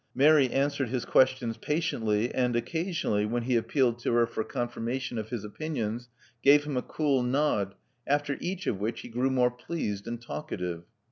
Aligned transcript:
Mary 0.15 0.49
answered 0.49 0.89
his 0.89 1.05
ques 1.05 1.29
tions 1.37 1.57
patiently, 1.57 2.33
and 2.33 2.55
occasionally, 2.55 3.23
when 3.23 3.43
he 3.43 3.55
appealed 3.55 3.99
to 3.99 4.11
her 4.13 4.25
for 4.25 4.43
confirmation 4.43 5.19
of 5.19 5.29
his 5.29 5.43
opinions, 5.43 6.09
gave 6.41 6.63
him 6.63 6.75
a 6.75 6.81
cool 6.81 7.21
nod, 7.21 7.75
after 8.07 8.35
each 8.39 8.65
of 8.65 8.79
which 8.79 9.01
he 9.01 9.07
grew 9.09 9.29
more 9.29 9.51
pleased 9.51 10.07
and 10.07 10.19
talkative. 10.19 10.85